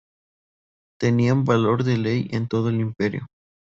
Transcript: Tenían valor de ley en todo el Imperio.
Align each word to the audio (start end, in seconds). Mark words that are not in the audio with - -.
Tenían 0.99 1.45
valor 1.45 1.83
de 1.83 1.95
ley 1.99 2.27
en 2.31 2.47
todo 2.47 2.69
el 2.69 2.79
Imperio. 2.79 3.27